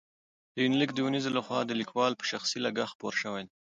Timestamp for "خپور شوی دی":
2.95-3.51